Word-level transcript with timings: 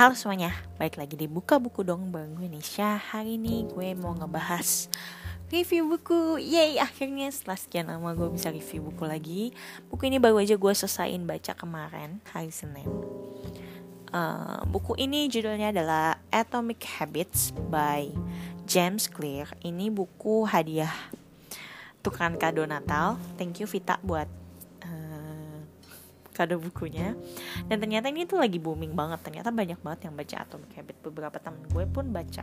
Halo 0.00 0.16
semuanya, 0.16 0.56
balik 0.80 0.96
lagi 0.96 1.12
di 1.12 1.28
Buka 1.28 1.60
Buku 1.60 1.84
Dong 1.84 2.08
bareng 2.08 2.32
gue 2.40 2.48
Nisha 2.48 2.96
Hari 2.96 3.36
ini 3.36 3.68
gue 3.68 3.92
mau 3.92 4.16
ngebahas 4.16 4.88
review 5.52 5.92
buku. 5.92 6.40
Yeay, 6.40 6.80
akhirnya 6.80 7.28
setelah 7.28 7.60
sekian 7.60 7.92
lama 7.92 8.16
gue 8.16 8.32
bisa 8.32 8.48
review 8.48 8.88
buku 8.88 9.04
lagi 9.04 9.52
Buku 9.92 10.08
ini 10.08 10.16
baru 10.16 10.40
aja 10.40 10.56
gue 10.56 10.72
selesaiin 10.72 11.28
baca 11.28 11.52
kemarin, 11.52 12.16
hari 12.32 12.48
Senin. 12.48 12.88
Uh, 14.08 14.64
Buku 14.72 14.96
ini 14.96 15.28
judulnya 15.28 15.68
adalah 15.68 16.16
Atomic 16.32 16.80
Habits 16.96 17.52
by 17.68 18.08
James 18.64 19.04
Clear. 19.04 19.52
Ini 19.60 19.92
buku 19.92 20.48
hadiah 20.48 20.96
tukeran 22.00 22.40
kado 22.40 22.64
Natal. 22.64 23.20
Thank 23.36 23.60
you 23.60 23.68
Vita 23.68 24.00
buat 24.00 24.39
kado 26.40 26.56
bukunya. 26.56 27.12
Dan 27.68 27.76
ternyata 27.84 28.08
ini 28.08 28.24
tuh 28.24 28.40
lagi 28.40 28.56
booming 28.56 28.96
banget. 28.96 29.20
Ternyata 29.20 29.52
banyak 29.52 29.76
banget 29.84 30.08
yang 30.08 30.14
baca 30.16 30.36
Atomic 30.48 30.72
Habit. 30.72 30.96
Beberapa 31.04 31.36
temen 31.36 31.60
gue 31.68 31.84
pun 31.84 32.08
baca 32.08 32.42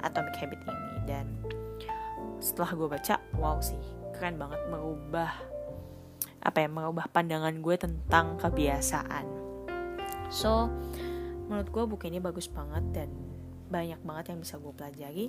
Atomic 0.00 0.34
Habit 0.40 0.60
ini. 0.64 0.92
Dan 1.04 1.26
setelah 2.40 2.72
gue 2.72 2.88
baca 2.88 3.14
wow 3.36 3.60
sih 3.60 3.80
keren 4.16 4.40
banget 4.40 4.60
merubah 4.72 5.32
apa 6.40 6.62
ya 6.62 6.68
merubah 6.70 7.04
pandangan 7.12 7.52
gue 7.60 7.76
tentang 7.76 8.40
kebiasaan. 8.40 9.26
So 10.32 10.72
menurut 11.46 11.68
gue 11.70 11.84
buku 11.84 12.04
ini 12.08 12.18
bagus 12.18 12.48
banget 12.48 12.84
dan 12.96 13.08
banyak 13.66 13.98
banget 14.06 14.34
yang 14.34 14.38
bisa 14.40 14.56
gue 14.56 14.72
pelajari. 14.72 15.26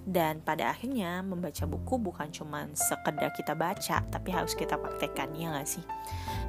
Dan 0.00 0.40
pada 0.40 0.72
akhirnya 0.72 1.20
membaca 1.20 1.68
buku 1.68 2.00
bukan 2.00 2.32
cuma 2.32 2.64
sekedar 2.72 3.36
kita 3.36 3.52
baca 3.52 4.00
tapi 4.08 4.32
harus 4.32 4.56
kita 4.56 4.80
praktekkan 4.80 5.36
ya 5.36 5.52
gak 5.52 5.68
sih? 5.68 5.84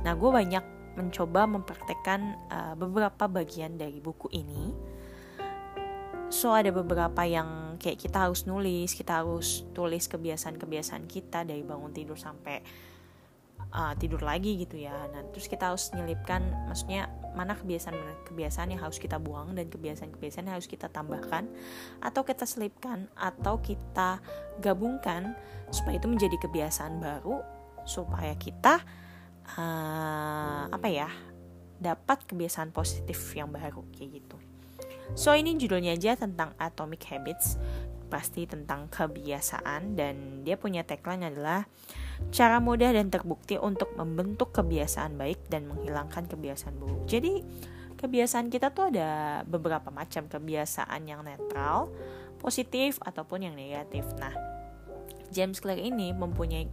Nah 0.07 0.15
gue 0.15 0.29
banyak 0.31 0.80
mencoba 0.95 1.47
mempraktekkan 1.47 2.35
uh, 2.51 2.73
beberapa 2.75 3.27
bagian 3.27 3.79
dari 3.79 4.03
buku 4.03 4.27
ini. 4.35 4.75
So 6.31 6.55
ada 6.55 6.71
beberapa 6.71 7.27
yang 7.27 7.75
kayak 7.75 7.99
kita 8.07 8.27
harus 8.27 8.47
nulis, 8.47 8.95
kita 8.95 9.19
harus 9.19 9.67
tulis 9.75 10.07
kebiasaan-kebiasaan 10.07 11.03
kita 11.03 11.43
dari 11.43 11.59
bangun 11.59 11.91
tidur 11.91 12.15
sampai 12.15 12.63
uh, 13.75 13.93
tidur 13.99 14.23
lagi 14.23 14.63
gitu 14.63 14.79
ya. 14.79 14.95
Nah 15.11 15.27
terus 15.31 15.51
kita 15.51 15.71
harus 15.71 15.91
nyelipkan, 15.91 16.39
maksudnya 16.71 17.11
mana 17.35 17.55
kebiasaan-kebiasaan 17.55 18.75
yang 18.75 18.81
harus 18.83 18.99
kita 18.99 19.19
buang 19.19 19.55
dan 19.55 19.71
kebiasaan-kebiasaan 19.71 20.51
yang 20.51 20.55
harus 20.59 20.67
kita 20.67 20.91
tambahkan 20.91 21.47
atau 22.03 22.21
kita 22.27 22.43
selipkan 22.43 23.07
atau 23.15 23.59
kita 23.63 24.19
gabungkan 24.59 25.35
supaya 25.71 25.95
itu 25.99 26.07
menjadi 26.11 26.35
kebiasaan 26.47 26.99
baru 26.99 27.39
supaya 27.87 28.35
kita 28.35 28.83
uh, 29.57 30.69
apa 30.69 30.87
ya 30.87 31.09
dapat 31.81 32.29
kebiasaan 32.29 32.69
positif 32.69 33.17
yang 33.33 33.49
baru 33.49 33.81
kayak 33.93 34.21
gitu. 34.21 34.37
So 35.17 35.35
ini 35.35 35.57
judulnya 35.59 35.97
aja 35.97 36.15
tentang 36.15 36.55
Atomic 36.55 37.03
Habits 37.09 37.57
pasti 38.11 38.43
tentang 38.43 38.91
kebiasaan 38.91 39.95
dan 39.95 40.43
dia 40.43 40.59
punya 40.59 40.83
tagline 40.83 41.31
adalah 41.31 41.63
cara 42.29 42.59
mudah 42.59 42.91
dan 42.91 43.07
terbukti 43.07 43.55
untuk 43.55 43.95
membentuk 43.95 44.51
kebiasaan 44.51 45.15
baik 45.15 45.47
dan 45.47 45.65
menghilangkan 45.71 46.27
kebiasaan 46.27 46.75
buruk. 46.75 47.07
Jadi 47.07 47.41
kebiasaan 47.97 48.51
kita 48.51 48.75
tuh 48.75 48.91
ada 48.91 49.41
beberapa 49.47 49.89
macam 49.89 50.27
kebiasaan 50.27 51.01
yang 51.07 51.23
netral, 51.23 51.89
positif 52.37 52.99
ataupun 53.01 53.47
yang 53.47 53.55
negatif. 53.55 54.03
Nah, 54.19 54.35
James 55.31 55.63
Clear 55.63 55.79
ini 55.79 56.11
mempunyai 56.11 56.67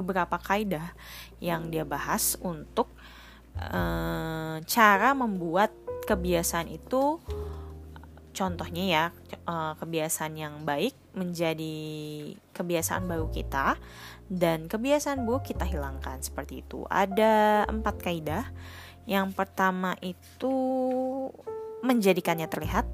beberapa 0.00 0.36
kaidah 0.36 0.92
yang 1.40 1.72
dia 1.72 1.82
bahas 1.82 2.36
untuk 2.44 2.92
uh, 3.56 4.60
cara 4.64 5.10
membuat 5.16 5.72
kebiasaan 6.04 6.68
itu 6.70 7.18
contohnya 8.36 8.84
ya 8.84 9.04
uh, 9.48 9.72
kebiasaan 9.80 10.36
yang 10.36 10.54
baik 10.68 10.92
menjadi 11.16 11.76
kebiasaan 12.52 13.08
baru 13.08 13.32
kita 13.32 13.80
dan 14.28 14.68
kebiasaan 14.68 15.24
buruk 15.24 15.48
kita 15.54 15.64
hilangkan 15.64 16.20
seperti 16.20 16.60
itu. 16.60 16.84
Ada 16.90 17.64
empat 17.70 17.96
kaidah. 18.02 18.44
Yang 19.06 19.38
pertama 19.38 19.94
itu 20.02 20.50
menjadikannya 21.86 22.50
terlihat 22.50 22.90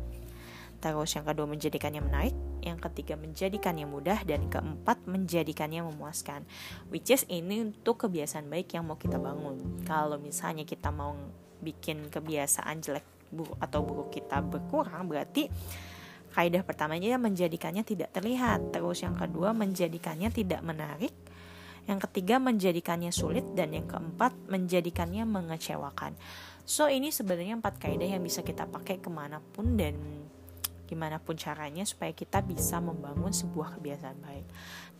Terus 0.82 1.14
yang 1.14 1.22
kedua 1.22 1.46
menjadikannya 1.46 2.02
menarik, 2.02 2.34
yang 2.62 2.78
ketiga 2.78 3.18
menjadikannya 3.18 3.84
mudah, 3.84 4.22
dan 4.22 4.46
keempat 4.46 5.04
menjadikannya 5.04 5.84
memuaskan. 5.90 6.46
Which 6.88 7.10
is 7.10 7.26
ini 7.26 7.74
untuk 7.74 8.06
kebiasaan 8.06 8.46
baik 8.46 8.78
yang 8.78 8.86
mau 8.86 8.96
kita 8.96 9.18
bangun. 9.18 9.82
Kalau 9.84 10.16
misalnya 10.22 10.62
kita 10.62 10.94
mau 10.94 11.12
bikin 11.62 12.08
kebiasaan 12.08 12.82
jelek 12.82 13.06
atau 13.60 13.80
buruk 13.82 14.14
kita 14.14 14.40
berkurang, 14.40 15.10
berarti 15.10 15.50
kaidah 16.32 16.64
pertamanya 16.64 17.20
menjadikannya 17.20 17.84
tidak 17.84 18.14
terlihat. 18.16 18.72
Terus 18.72 19.04
yang 19.04 19.18
kedua 19.18 19.52
menjadikannya 19.52 20.32
tidak 20.32 20.64
menarik. 20.64 21.12
Yang 21.82 22.06
ketiga 22.06 22.38
menjadikannya 22.38 23.10
sulit 23.10 23.42
dan 23.58 23.74
yang 23.74 23.90
keempat 23.90 24.30
menjadikannya 24.46 25.26
mengecewakan. 25.26 26.14
So 26.62 26.86
ini 26.86 27.10
sebenarnya 27.10 27.58
empat 27.58 27.82
kaidah 27.82 28.06
yang 28.06 28.22
bisa 28.22 28.46
kita 28.46 28.70
pakai 28.70 29.02
ke 29.02 29.10
mana 29.10 29.42
pun 29.42 29.74
dan 29.74 29.98
gimana 30.86 31.18
pun 31.22 31.38
caranya 31.38 31.86
supaya 31.86 32.12
kita 32.12 32.44
bisa 32.44 32.78
membangun 32.78 33.32
sebuah 33.32 33.78
kebiasaan 33.78 34.18
baik. 34.20 34.46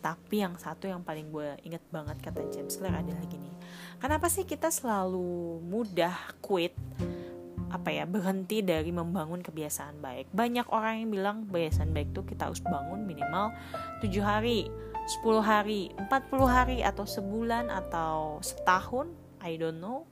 Tapi 0.03 0.35
yang 0.43 0.59
satu 0.59 0.89
yang 0.89 1.01
paling 1.05 1.31
gue 1.31 1.55
inget 1.63 1.83
banget 1.93 2.19
kata 2.19 2.43
James 2.51 2.75
Clear 2.75 2.99
adalah 2.99 3.23
gini, 3.29 3.51
kenapa 4.03 4.27
sih 4.27 4.43
kita 4.43 4.67
selalu 4.67 5.63
mudah 5.63 6.15
quit 6.43 6.75
apa 7.73 7.89
ya 7.89 8.05
berhenti 8.05 8.61
dari 8.61 8.93
membangun 8.93 9.41
kebiasaan 9.41 9.97
baik. 9.97 10.29
Banyak 10.29 10.69
orang 10.69 11.01
yang 11.01 11.09
bilang 11.09 11.37
kebiasaan 11.49 11.89
baik 11.89 12.13
tuh 12.13 12.21
kita 12.27 12.51
harus 12.51 12.61
bangun 12.61 13.07
minimal 13.07 13.49
7 14.03 14.11
hari, 14.21 14.69
10 15.25 15.41
hari, 15.41 15.89
40 15.97 16.45
hari 16.45 16.77
atau 16.85 17.07
sebulan 17.07 17.73
atau 17.73 18.37
setahun, 18.45 19.09
I 19.41 19.57
don't 19.57 19.81
know 19.81 20.05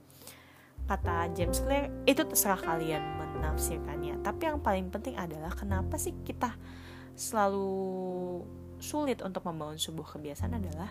kata 0.90 1.30
James 1.32 1.62
Clear 1.62 1.88
itu 2.04 2.22
terserah 2.26 2.58
kalian 2.58 3.02
menafsirkannya. 3.42 4.22
Tapi 4.22 4.42
yang 4.46 4.62
paling 4.62 4.86
penting 4.94 5.18
adalah 5.18 5.50
kenapa 5.50 5.98
sih 5.98 6.14
kita 6.22 6.54
selalu 7.18 7.74
sulit 8.78 9.18
untuk 9.22 9.42
membangun 9.46 9.78
sebuah 9.78 10.14
kebiasaan 10.18 10.58
adalah 10.58 10.90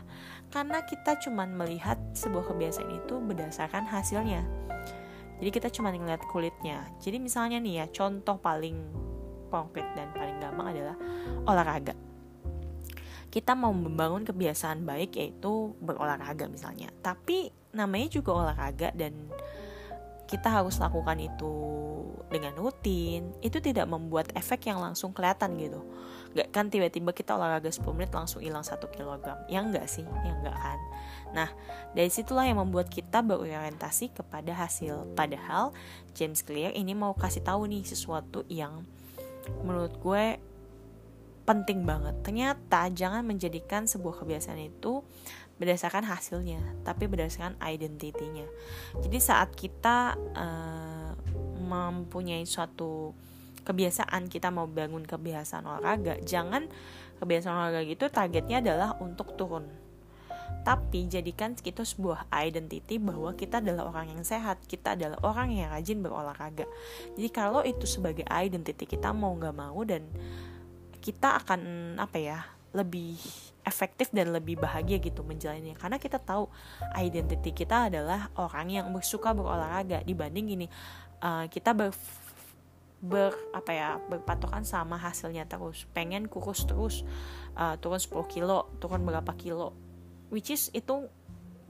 karena 0.52 0.84
kita 0.84 1.16
cuman 1.24 1.56
melihat 1.56 1.96
sebuah 2.12 2.52
kebiasaan 2.52 2.92
itu 2.92 3.16
berdasarkan 3.24 3.88
hasilnya. 3.88 4.44
Jadi 5.40 5.50
kita 5.50 5.72
cuma 5.74 5.90
ngeliat 5.90 6.22
kulitnya. 6.30 6.92
Jadi 7.00 7.18
misalnya 7.18 7.58
nih 7.58 7.82
ya 7.82 7.86
contoh 7.90 8.38
paling 8.38 8.78
konkret 9.50 9.88
dan 9.96 10.12
paling 10.14 10.38
gampang 10.38 10.68
adalah 10.76 10.96
olahraga. 11.48 11.96
Kita 13.32 13.56
mau 13.56 13.72
membangun 13.72 14.28
kebiasaan 14.28 14.84
baik 14.84 15.16
yaitu 15.16 15.74
berolahraga 15.80 16.52
misalnya. 16.52 16.92
Tapi 17.00 17.52
namanya 17.76 18.08
juga 18.12 18.32
olahraga 18.36 18.92
dan 18.96 19.32
kita 20.32 20.48
harus 20.48 20.80
lakukan 20.80 21.20
itu 21.20 21.54
dengan 22.32 22.56
rutin 22.56 23.36
itu 23.44 23.60
tidak 23.60 23.92
membuat 23.92 24.32
efek 24.40 24.72
yang 24.72 24.80
langsung 24.80 25.12
kelihatan 25.12 25.60
gitu. 25.60 25.84
Gak 26.32 26.48
kan 26.56 26.72
tiba-tiba 26.72 27.12
kita 27.12 27.36
olahraga 27.36 27.68
10 27.68 27.84
menit 27.92 28.16
langsung 28.16 28.40
hilang 28.40 28.64
1 28.64 28.80
kg 28.80 29.20
Ya 29.52 29.60
enggak 29.60 29.92
sih, 29.92 30.08
ya 30.08 30.32
enggak 30.32 30.56
kan? 30.56 30.80
Nah 31.36 31.50
dari 31.92 32.08
situlah 32.08 32.48
yang 32.48 32.64
membuat 32.64 32.88
kita 32.88 33.20
berorientasi 33.20 34.16
kepada 34.16 34.56
hasil. 34.56 35.12
Padahal 35.12 35.76
James 36.16 36.40
Clear 36.40 36.72
ini 36.72 36.96
mau 36.96 37.12
kasih 37.12 37.44
tahu 37.44 37.68
nih 37.68 37.84
sesuatu 37.84 38.48
yang 38.48 38.88
menurut 39.68 40.00
gue 40.00 40.40
penting 41.44 41.84
banget. 41.84 42.16
Ternyata 42.24 42.88
jangan 42.96 43.28
menjadikan 43.28 43.84
sebuah 43.90 44.24
kebiasaan 44.24 44.62
itu 44.62 45.04
berdasarkan 45.62 46.10
hasilnya, 46.10 46.58
tapi 46.82 47.06
berdasarkan 47.06 47.54
identitinya. 47.62 48.50
Jadi 48.98 49.18
saat 49.22 49.54
kita 49.54 50.18
uh, 50.34 51.14
mempunyai 51.62 52.42
suatu 52.50 53.14
kebiasaan 53.62 54.26
kita 54.26 54.50
mau 54.50 54.66
bangun 54.66 55.06
kebiasaan 55.06 55.70
olahraga, 55.70 56.18
jangan 56.26 56.66
kebiasaan 57.22 57.54
olahraga 57.54 57.86
itu 57.86 58.10
targetnya 58.10 58.66
adalah 58.66 58.98
untuk 58.98 59.38
turun. 59.38 59.70
Tapi 60.66 61.10
jadikan 61.10 61.54
itu 61.62 61.86
sebuah 61.86 62.30
identity 62.34 62.98
bahwa 62.98 63.34
kita 63.38 63.62
adalah 63.62 63.90
orang 63.94 64.18
yang 64.18 64.26
sehat, 64.26 64.62
kita 64.66 64.98
adalah 64.98 65.18
orang 65.22 65.54
yang 65.54 65.70
rajin 65.70 66.02
berolahraga. 66.02 66.66
Jadi 67.14 67.30
kalau 67.30 67.62
itu 67.62 67.86
sebagai 67.86 68.26
identity 68.30 68.90
kita 68.90 69.14
mau 69.14 69.38
nggak 69.38 69.58
mau 69.58 69.78
dan 69.86 70.10
kita 71.02 71.38
akan 71.42 71.62
apa 71.98 72.18
ya 72.18 72.40
lebih 72.72 73.20
efektif 73.62 74.10
dan 74.16 74.32
lebih 74.34 74.58
bahagia 74.58 74.98
gitu 74.98 75.22
menjalannya. 75.22 75.76
Karena 75.78 76.02
kita 76.02 76.18
tahu 76.18 76.50
identity 76.98 77.52
kita 77.54 77.92
adalah 77.92 78.32
orang 78.40 78.68
yang 78.72 78.86
suka 79.04 79.36
berolahraga. 79.36 80.02
Dibanding 80.02 80.46
gini 80.48 80.68
uh, 81.22 81.46
kita 81.52 81.76
ber 81.76 81.92
ber 83.02 83.34
apa 83.52 83.72
ya 83.74 83.90
berpatokan 84.08 84.64
sama 84.64 84.98
hasilnya 84.98 85.46
terus. 85.46 85.86
Pengen 85.92 86.32
kurus 86.32 86.64
terus 86.66 87.04
uh, 87.60 87.76
turun 87.78 88.00
10 88.00 88.14
kilo 88.32 88.72
turun 88.80 89.04
berapa 89.04 89.32
kilo. 89.36 89.76
Which 90.32 90.50
is 90.50 90.72
itu 90.72 91.12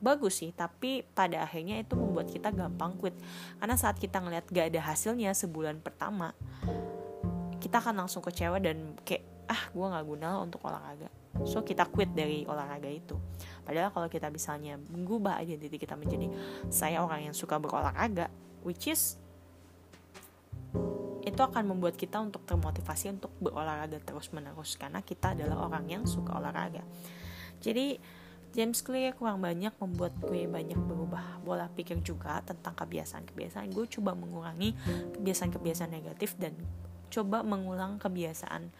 bagus 0.02 0.42
sih 0.42 0.50
tapi 0.50 1.06
pada 1.14 1.46
akhirnya 1.46 1.78
itu 1.78 1.98
membuat 1.98 2.30
kita 2.30 2.54
gampang 2.54 2.96
quit. 3.02 3.18
Karena 3.58 3.76
saat 3.76 3.98
kita 3.98 4.22
ngeliat 4.22 4.46
gak 4.48 4.70
ada 4.70 4.82
hasilnya 4.86 5.34
sebulan 5.34 5.82
pertama 5.82 6.34
kita 7.62 7.78
akan 7.78 8.04
langsung 8.04 8.26
kecewa 8.26 8.58
dan 8.58 8.98
kayak 9.06 9.31
ah 9.52 9.62
gue 9.68 9.84
nggak 9.84 10.06
guna 10.08 10.40
untuk 10.40 10.64
olahraga. 10.64 11.12
So 11.44 11.64
kita 11.68 11.92
quit 11.92 12.16
dari 12.16 12.48
olahraga 12.48 12.88
itu. 12.88 13.20
Padahal 13.68 13.92
kalau 13.92 14.08
kita 14.08 14.32
misalnya 14.32 14.80
mengubah 14.88 15.44
identiti 15.44 15.76
kita 15.76 16.00
menjadi 16.00 16.32
saya 16.72 17.04
orang 17.04 17.28
yang 17.28 17.36
suka 17.36 17.60
berolahraga 17.60 18.32
which 18.64 18.88
is 18.88 19.20
itu 21.22 21.38
akan 21.38 21.70
membuat 21.70 22.00
kita 22.00 22.18
untuk 22.18 22.42
termotivasi 22.48 23.14
untuk 23.14 23.30
berolahraga 23.38 24.02
terus 24.02 24.32
menerus 24.34 24.74
karena 24.80 25.04
kita 25.04 25.36
adalah 25.36 25.68
orang 25.68 25.86
yang 25.92 26.04
suka 26.08 26.40
olahraga. 26.40 26.82
Jadi 27.60 28.00
James 28.52 28.84
Clear 28.84 29.16
kurang 29.16 29.40
banyak 29.40 29.72
membuat 29.80 30.12
gue 30.20 30.44
banyak 30.44 30.76
berubah 30.76 31.40
pola 31.44 31.72
pikir 31.72 32.04
juga 32.04 32.44
tentang 32.44 32.76
kebiasaan-kebiasaan. 32.76 33.72
Gue 33.72 33.88
coba 33.88 34.12
mengurangi 34.12 34.76
kebiasaan-kebiasaan 35.16 35.92
negatif 35.92 36.36
dan 36.36 36.56
coba 37.12 37.44
mengulang 37.48 38.00
kebiasaan 38.00 38.72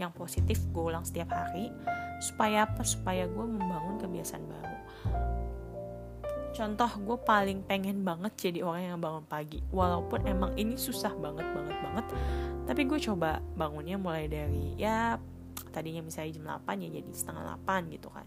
yang 0.00 0.12
positif 0.16 0.56
gue 0.72 0.80
ulang 0.80 1.04
setiap 1.04 1.30
hari 1.30 1.68
supaya 2.24 2.64
apa? 2.64 2.80
Supaya 2.82 3.28
gue 3.28 3.44
membangun 3.44 4.00
kebiasaan 4.00 4.44
baru. 4.48 4.78
Contoh 6.50 6.90
gue 7.04 7.18
paling 7.22 7.62
pengen 7.68 8.02
banget 8.02 8.32
jadi 8.36 8.64
orang 8.64 8.96
yang 8.96 9.00
bangun 9.00 9.24
pagi. 9.28 9.60
Walaupun 9.70 10.24
emang 10.24 10.56
ini 10.56 10.74
susah 10.80 11.12
banget 11.14 11.46
banget 11.52 11.76
banget 11.84 12.06
tapi 12.70 12.86
gue 12.86 13.02
coba 13.02 13.42
bangunnya 13.58 13.98
mulai 13.98 14.30
dari 14.30 14.78
ya 14.78 15.18
tadinya 15.74 16.06
misalnya 16.06 16.38
jam 16.38 16.46
8 16.62 16.86
ya 16.86 16.88
jadi 17.02 17.10
setengah 17.10 17.42
8 17.66 17.90
gitu 17.90 18.06
kan. 18.14 18.26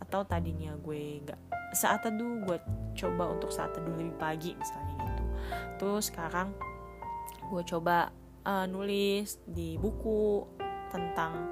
Atau 0.00 0.24
tadinya 0.24 0.72
gue 0.80 1.20
nggak 1.20 1.40
saat 1.76 2.00
teduh 2.00 2.40
gue 2.48 2.56
coba 2.96 3.36
untuk 3.36 3.52
saat 3.52 3.76
teduh 3.76 3.92
lebih 3.92 4.16
pagi 4.16 4.56
misalnya 4.56 4.94
gitu. 5.04 5.24
Terus 5.76 6.08
sekarang 6.08 6.56
gue 7.44 7.62
coba 7.68 8.08
uh, 8.48 8.64
nulis 8.64 9.36
di 9.44 9.76
buku 9.76 10.48
tentang 10.94 11.50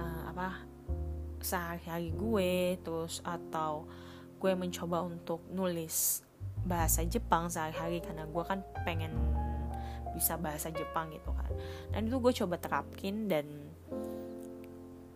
uh, 0.00 0.32
apa 0.32 0.64
sehari-hari 1.44 2.16
gue 2.16 2.80
terus 2.80 3.20
atau 3.20 3.84
gue 4.40 4.52
mencoba 4.56 5.04
untuk 5.04 5.44
nulis 5.52 6.24
bahasa 6.64 7.04
Jepang 7.04 7.52
sehari-hari 7.52 8.00
karena 8.00 8.24
gue 8.24 8.44
kan 8.48 8.64
pengen 8.88 9.12
bisa 10.16 10.40
bahasa 10.40 10.72
Jepang 10.72 11.12
gitu 11.12 11.28
kan. 11.36 11.52
Dan 11.92 12.08
itu 12.08 12.16
gue 12.16 12.32
coba 12.32 12.56
terapkin 12.56 13.28
dan 13.28 13.44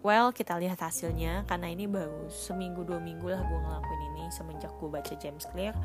well 0.04 0.32
kita 0.32 0.56
lihat 0.60 0.80
hasilnya 0.80 1.44
karena 1.48 1.72
ini 1.72 1.84
baru 1.88 2.28
seminggu 2.28 2.84
dua 2.84 3.00
minggu 3.00 3.28
lah 3.28 3.40
gue 3.44 3.58
ngelakuin 3.60 4.02
ini 4.12 4.22
semenjak 4.32 4.72
gue 4.80 4.88
baca 4.88 5.12
James 5.16 5.44
Clear 5.48 5.76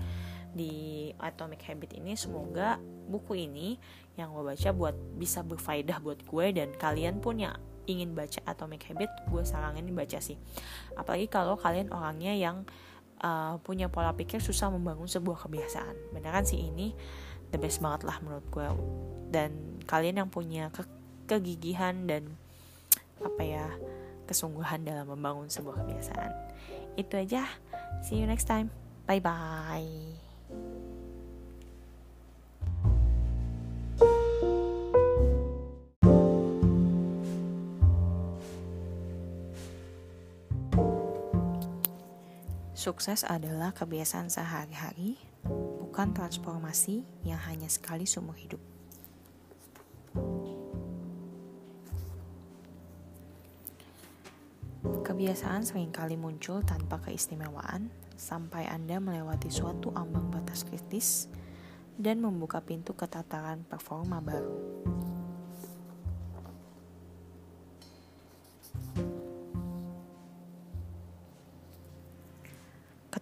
di 0.56 1.12
Atomic 1.20 1.68
Habit 1.68 2.00
ini 2.00 2.16
semoga 2.16 2.80
buku 3.12 3.46
ini 3.46 3.76
yang 4.16 4.32
gue 4.32 4.56
baca 4.56 4.70
buat 4.72 4.96
bisa 5.20 5.44
berfaedah 5.44 6.00
buat 6.00 6.24
gue 6.24 6.46
dan 6.56 6.72
kalian 6.80 7.20
pun 7.20 7.38
yang 7.38 7.54
ingin 7.86 8.18
baca 8.18 8.42
Atomic 8.48 8.88
Habit 8.90 9.12
gue 9.30 9.44
saranin 9.44 9.86
baca 9.94 10.18
sih. 10.18 10.40
Apalagi 10.96 11.28
kalau 11.30 11.60
kalian 11.60 11.92
orangnya 11.94 12.34
yang 12.34 12.66
uh, 13.22 13.60
punya 13.62 13.92
pola 13.92 14.16
pikir 14.16 14.42
susah 14.42 14.74
membangun 14.74 15.06
sebuah 15.06 15.46
kebiasaan. 15.46 16.16
Beneran 16.16 16.48
sih 16.48 16.58
ini 16.58 16.96
the 17.54 17.60
best 17.62 17.84
banget 17.84 18.08
lah 18.08 18.18
menurut 18.24 18.48
gue. 18.50 18.68
Dan 19.30 19.84
kalian 19.86 20.26
yang 20.26 20.30
punya 20.32 20.74
ke 20.74 20.88
kegigihan 21.30 22.08
dan 22.10 22.32
apa 23.22 23.42
ya 23.42 23.66
kesungguhan 24.26 24.82
dalam 24.82 25.12
membangun 25.12 25.52
sebuah 25.52 25.86
kebiasaan. 25.86 26.32
Itu 26.98 27.22
aja. 27.22 27.46
See 28.02 28.18
you 28.18 28.26
next 28.26 28.50
time. 28.50 28.74
Bye 29.06 29.22
bye 29.22 30.25
Sukses 42.86 43.26
adalah 43.26 43.74
kebiasaan 43.74 44.30
sehari-hari, 44.30 45.18
bukan 45.82 46.14
transformasi 46.14 47.02
yang 47.26 47.42
hanya 47.50 47.66
sekali 47.66 48.06
seumur 48.06 48.38
hidup. 48.38 48.62
Kebiasaan 55.02 55.66
sering 55.66 55.90
kali 55.90 56.14
muncul 56.14 56.62
tanpa 56.62 57.02
keistimewaan 57.02 57.90
sampai 58.14 58.70
Anda 58.70 59.02
melewati 59.02 59.50
suatu 59.50 59.90
ambang 59.98 60.30
batas 60.30 60.62
kritis 60.62 61.26
dan 61.98 62.22
membuka 62.22 62.62
pintu 62.62 62.94
ke 62.94 63.10
tataran 63.10 63.66
performa 63.66 64.22
baru. 64.22 64.62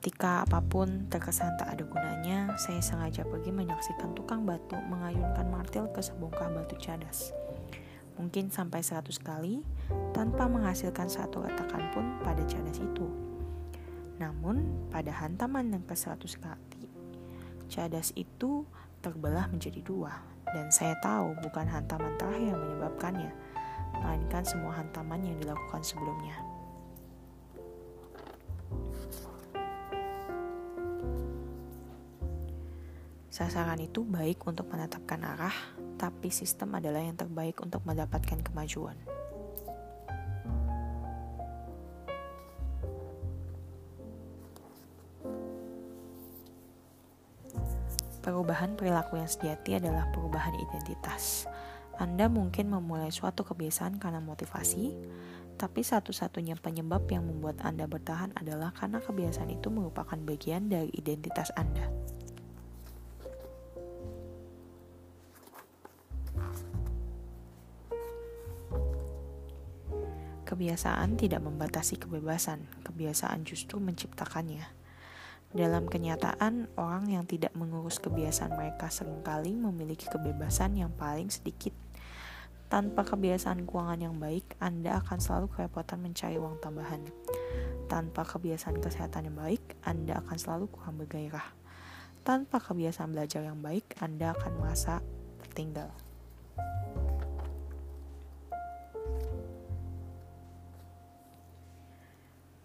Ketika 0.03 0.43
apa 0.43 0.59
pun 0.59 1.07
terkesan 1.07 1.55
tak 1.55 1.79
ada 1.79 1.87
gunanya, 1.87 2.51
saya 2.59 2.83
sengaja 2.83 3.23
pergi 3.23 3.55
menyaksikan 3.55 4.11
tukang 4.11 4.43
batu 4.43 4.75
mengayunkan 4.75 5.47
martil 5.47 5.87
ke 5.95 6.03
sebongkah 6.03 6.51
batu 6.51 6.75
cadas. 6.75 7.31
Mungkin 8.19 8.51
sampai 8.51 8.83
100 8.83 8.99
kali, 9.23 9.63
tanpa 10.11 10.51
menghasilkan 10.51 11.07
satu 11.07 11.47
retakan 11.47 11.87
pun 11.95 12.19
pada 12.19 12.43
cadas 12.43 12.83
itu. 12.83 13.07
Namun, 14.19 14.91
pada 14.91 15.15
hantaman 15.23 15.71
yang 15.71 15.87
ke 15.87 15.95
100 15.95 16.19
kali, 16.35 16.91
cadas 17.71 18.11
itu 18.19 18.67
terbelah 18.99 19.47
menjadi 19.47 19.79
dua. 19.87 20.19
Dan 20.51 20.67
saya 20.67 20.99
tahu 20.99 21.31
bukan 21.47 21.63
hantaman 21.63 22.11
terakhir 22.19 22.51
yang 22.51 22.59
menyebabkannya, 22.59 23.31
melainkan 24.03 24.43
semua 24.43 24.83
hantaman 24.83 25.23
yang 25.23 25.39
dilakukan 25.39 25.79
sebelumnya. 25.79 26.52
Sasaran 33.33 33.81
itu 33.81 34.05
baik 34.05 34.45
untuk 34.45 34.69
menetapkan 34.69 35.17
arah, 35.25 35.57
tapi 35.97 36.29
sistem 36.29 36.77
adalah 36.77 37.01
yang 37.01 37.17
terbaik 37.17 37.57
untuk 37.65 37.81
mendapatkan 37.81 38.45
kemajuan. 38.45 38.93
Perubahan 48.21 48.77
perilaku 48.77 49.17
yang 49.17 49.25
sejati 49.25 49.81
adalah 49.81 50.13
perubahan 50.13 50.53
identitas. 50.53 51.49
Anda 51.97 52.29
mungkin 52.29 52.69
memulai 52.69 53.09
suatu 53.09 53.41
kebiasaan 53.41 53.97
karena 53.97 54.21
motivasi, 54.21 54.93
tapi 55.57 55.81
satu-satunya 55.81 56.53
penyebab 56.61 57.09
yang 57.09 57.25
membuat 57.25 57.65
Anda 57.65 57.89
bertahan 57.89 58.37
adalah 58.37 58.69
karena 58.77 59.01
kebiasaan 59.01 59.49
itu 59.49 59.73
merupakan 59.73 60.21
bagian 60.21 60.69
dari 60.69 60.93
identitas 60.93 61.49
Anda. 61.57 61.89
Kebiasaan 70.53 71.17
tidak 71.17 71.41
membatasi 71.41 71.97
kebebasan, 71.97 72.69
kebiasaan 72.85 73.41
justru 73.41 73.81
menciptakannya. 73.81 74.61
Dalam 75.49 75.89
kenyataan, 75.89 76.69
orang 76.77 77.09
yang 77.09 77.25
tidak 77.25 77.57
mengurus 77.57 77.97
kebiasaan 77.97 78.53
mereka 78.53 78.93
sering 78.93 79.25
kali 79.25 79.57
memiliki 79.57 80.05
kebebasan 80.05 80.77
yang 80.77 80.93
paling 80.93 81.33
sedikit. 81.33 81.73
Tanpa 82.69 83.01
kebiasaan 83.01 83.65
keuangan 83.65 83.97
yang 84.05 84.21
baik, 84.21 84.45
Anda 84.61 85.01
akan 85.01 85.17
selalu 85.17 85.49
kerepotan 85.57 86.05
mencari 86.05 86.37
uang 86.37 86.61
tambahan. 86.61 87.01
Tanpa 87.89 88.21
kebiasaan 88.21 88.77
kesehatan 88.77 89.33
yang 89.33 89.37
baik, 89.41 89.81
Anda 89.81 90.21
akan 90.21 90.37
selalu 90.37 90.69
kurang 90.69 91.01
bergairah. 91.01 91.49
Tanpa 92.21 92.61
kebiasaan 92.61 93.09
belajar 93.09 93.41
yang 93.41 93.57
baik, 93.57 93.97
Anda 93.97 94.37
akan 94.37 94.61
merasa 94.61 95.01
tertinggal. 95.41 95.89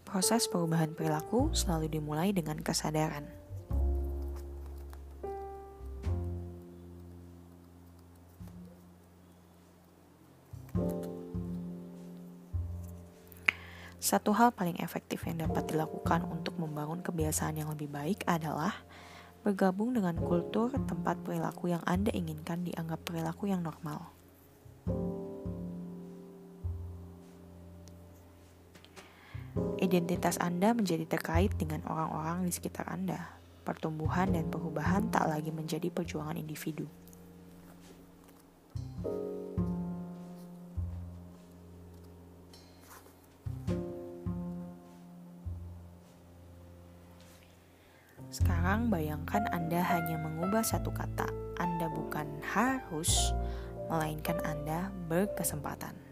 Proses 0.09 0.49
perubahan 0.49 0.97
perilaku 0.97 1.53
selalu 1.53 1.93
dimulai 1.93 2.33
dengan 2.33 2.57
kesadaran. 2.65 3.29
Satu 14.01 14.33
hal 14.33 14.57
paling 14.57 14.81
efektif 14.81 15.29
yang 15.29 15.45
dapat 15.45 15.69
dilakukan 15.69 16.25
untuk 16.25 16.57
membangun 16.57 17.05
kebiasaan 17.05 17.61
yang 17.61 17.69
lebih 17.69 17.93
baik 17.93 18.25
adalah 18.25 18.73
bergabung 19.45 19.93
dengan 19.93 20.17
kultur 20.17 20.73
tempat 20.73 21.21
perilaku 21.21 21.69
yang 21.69 21.85
Anda 21.85 22.09
inginkan 22.17 22.65
dianggap 22.65 23.05
perilaku 23.05 23.53
yang 23.53 23.61
normal. 23.61 24.18
Identitas 29.89 30.37
Anda 30.37 30.77
menjadi 30.77 31.09
terkait 31.09 31.57
dengan 31.57 31.81
orang-orang 31.89 32.45
di 32.45 32.53
sekitar 32.53 32.93
Anda. 32.93 33.41
Pertumbuhan 33.65 34.37
dan 34.37 34.45
perubahan 34.53 35.09
tak 35.09 35.25
lagi 35.33 35.49
menjadi 35.49 35.89
perjuangan 35.89 36.37
individu. 36.37 36.85
Sekarang 48.29 48.93
bayangkan 48.93 49.49
Anda 49.57 49.81
hanya 49.89 50.21
mengubah 50.21 50.61
satu 50.61 50.93
kata. 50.93 51.33
Anda 51.57 51.89
bukan 51.89 52.29
harus, 52.45 53.33
melainkan 53.89 54.37
Anda 54.45 54.93
berkesempatan. 55.09 56.08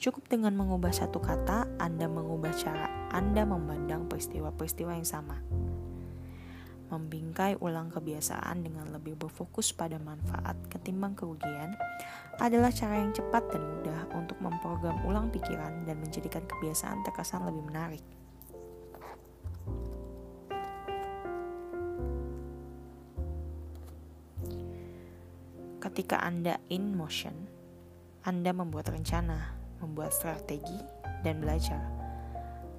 Cukup 0.00 0.32
dengan 0.32 0.56
mengubah 0.56 0.96
satu 0.96 1.20
kata, 1.20 1.76
Anda 1.76 2.08
mengubah 2.08 2.56
cara 2.56 2.88
Anda 3.12 3.44
memandang 3.44 4.08
peristiwa-peristiwa 4.08 4.96
yang 4.96 5.04
sama. 5.04 5.36
Membingkai 6.88 7.60
ulang 7.60 7.92
kebiasaan 7.92 8.64
dengan 8.64 8.88
lebih 8.96 9.20
berfokus 9.20 9.76
pada 9.76 10.00
manfaat 10.00 10.56
ketimbang 10.72 11.12
kerugian 11.12 11.76
adalah 12.40 12.72
cara 12.72 12.96
yang 12.96 13.12
cepat 13.12 13.44
dan 13.52 13.60
mudah 13.60 14.08
untuk 14.16 14.40
memprogram 14.40 15.04
ulang 15.04 15.28
pikiran 15.28 15.84
dan 15.84 16.00
menjadikan 16.00 16.48
kebiasaan 16.48 17.04
terkesan 17.04 17.44
lebih 17.44 17.68
menarik. 17.68 18.04
Ketika 25.76 26.24
Anda 26.24 26.56
in 26.72 26.96
motion, 26.96 27.36
Anda 28.24 28.56
membuat 28.56 28.88
rencana, 28.88 29.59
membuat 29.80 30.14
strategi, 30.14 30.80
dan 31.20 31.40
belajar. 31.40 31.80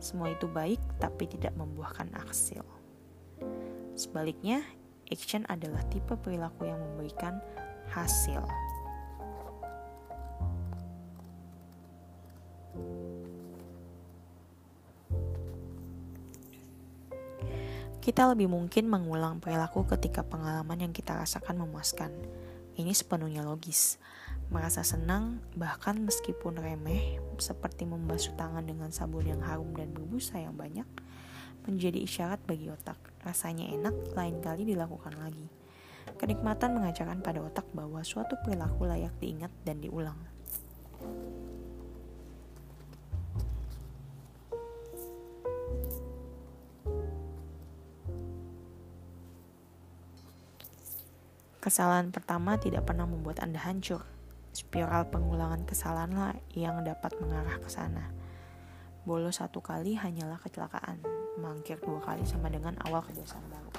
Semua 0.02 0.34
itu 0.34 0.50
baik, 0.50 0.82
tapi 0.98 1.30
tidak 1.30 1.54
membuahkan 1.54 2.10
hasil. 2.26 2.66
Sebaliknya, 3.94 4.66
action 5.12 5.46
adalah 5.46 5.86
tipe 5.94 6.18
perilaku 6.18 6.66
yang 6.66 6.82
memberikan 6.82 7.38
hasil. 7.94 8.42
Kita 18.02 18.26
lebih 18.34 18.50
mungkin 18.50 18.90
mengulang 18.90 19.38
perilaku 19.38 19.86
ketika 19.86 20.26
pengalaman 20.26 20.90
yang 20.90 20.90
kita 20.90 21.14
rasakan 21.14 21.62
memuaskan 21.62 22.10
ini 22.74 22.98
sepenuhnya 22.98 23.46
logis. 23.46 24.02
Merasa 24.52 24.84
senang, 24.84 25.40
bahkan 25.56 25.96
meskipun 26.04 26.60
remeh, 26.60 27.24
seperti 27.40 27.88
membasuh 27.88 28.36
tangan 28.36 28.68
dengan 28.68 28.92
sabun 28.92 29.24
yang 29.24 29.40
harum 29.40 29.72
dan 29.72 29.96
berbusa 29.96 30.44
yang 30.44 30.60
banyak, 30.60 30.84
menjadi 31.64 32.04
isyarat 32.04 32.44
bagi 32.44 32.68
otak. 32.68 33.00
Rasanya 33.24 33.72
enak, 33.72 34.12
lain 34.12 34.44
kali 34.44 34.68
dilakukan 34.68 35.16
lagi. 35.24 35.48
Kenikmatan 36.20 36.76
mengajarkan 36.76 37.24
pada 37.24 37.40
otak 37.40 37.64
bahwa 37.72 38.04
suatu 38.04 38.36
perilaku 38.44 38.84
layak 38.92 39.16
diingat 39.24 39.56
dan 39.64 39.80
diulang. 39.80 40.20
Kesalahan 51.64 52.12
pertama 52.12 52.60
tidak 52.60 52.84
pernah 52.84 53.08
membuat 53.08 53.40
Anda 53.40 53.64
hancur. 53.64 54.04
Spiral 54.52 55.08
pengulangan 55.08 55.64
kesalahanlah 55.64 56.36
yang 56.52 56.84
dapat 56.84 57.16
mengarah 57.24 57.58
ke 57.58 57.72
sana. 57.72 58.12
Bolos 59.08 59.40
satu 59.40 59.64
kali 59.64 59.96
hanyalah 59.96 60.38
kecelakaan. 60.44 61.02
Mangkir 61.40 61.80
dua 61.80 62.04
kali 62.04 62.28
sama 62.28 62.52
dengan 62.52 62.76
awal 62.84 63.02
kebiasaan 63.02 63.48
baru. 63.48 63.72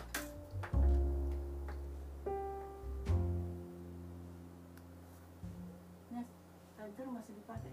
masih 7.22 7.34
dipakai. 7.38 7.70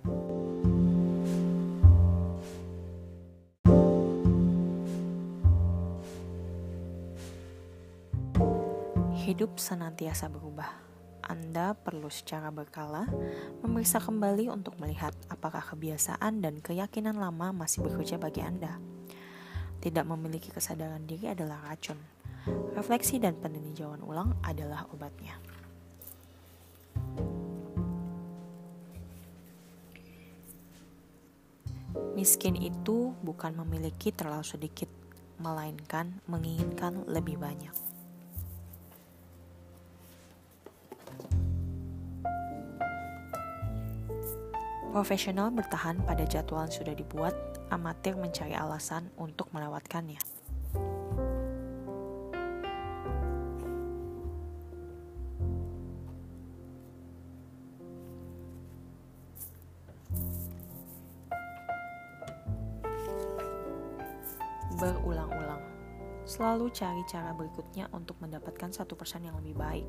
Hidup 9.25 9.61
senantiasa 9.61 10.25
berubah. 10.25 10.88
Anda 11.29 11.77
perlu 11.77 12.09
secara 12.09 12.49
berkala 12.49 13.05
memeriksa 13.61 14.01
kembali 14.01 14.49
untuk 14.49 14.81
melihat 14.81 15.13
apakah 15.29 15.61
kebiasaan 15.61 16.41
dan 16.41 16.57
keyakinan 16.57 17.21
lama 17.21 17.53
masih 17.53 17.85
bekerja 17.85 18.17
bagi 18.17 18.41
Anda. 18.41 18.81
Tidak 19.77 20.09
memiliki 20.09 20.49
kesadaran 20.49 21.05
diri 21.05 21.29
adalah 21.29 21.61
racun. 21.69 22.01
Refleksi 22.73 23.21
dan 23.21 23.37
peninjauan 23.37 24.01
ulang 24.01 24.33
adalah 24.41 24.89
obatnya. 24.89 25.37
Miskin 32.17 32.57
itu 32.57 33.13
bukan 33.21 33.53
memiliki 33.53 34.09
terlalu 34.09 34.43
sedikit, 34.43 34.89
melainkan 35.37 36.19
menginginkan 36.25 37.05
lebih 37.05 37.37
banyak. 37.37 37.88
Profesional 44.89 45.53
bertahan 45.53 46.01
pada 46.01 46.25
jadwal 46.25 46.65
yang 46.65 46.73
sudah 46.73 46.97
dibuat, 46.97 47.37
amatir 47.69 48.17
mencari 48.17 48.57
alasan 48.57 49.05
untuk 49.21 49.45
melewatkannya. 49.53 50.17
Berulang-ulang, 64.81 65.61
selalu 66.25 66.73
cari 66.73 67.05
cara 67.05 67.29
berikutnya 67.37 67.93
untuk 67.93 68.17
mendapatkan 68.25 68.73
satu 68.73 68.97
persen 68.97 69.21
yang 69.21 69.37
lebih 69.37 69.53
baik. 69.53 69.85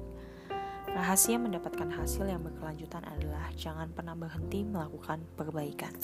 Rahasia 0.91 1.39
mendapatkan 1.39 1.87
hasil 1.87 2.27
yang 2.27 2.43
berkelanjutan 2.43 3.07
adalah 3.07 3.47
jangan 3.55 3.95
pernah 3.95 4.19
berhenti 4.19 4.67
melakukan 4.67 5.23
perbaikan. 5.39 5.95